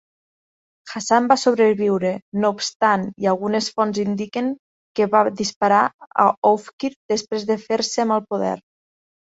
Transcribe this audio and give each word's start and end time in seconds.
Hassan 0.93 1.27
va 1.31 1.35
sobreviure, 1.41 2.13
no 2.45 2.51
obstant, 2.55 3.03
i 3.25 3.29
algunes 3.33 3.69
fonts 3.77 4.01
indiquen 4.05 4.49
que 5.01 5.09
va 5.13 5.23
disparar 5.45 5.85
a 6.27 6.29
Oufkir 6.53 6.95
després 7.17 7.49
de 7.55 7.63
fer-se 7.71 8.05
amb 8.09 8.21
el 8.21 8.29
poder. 8.35 8.59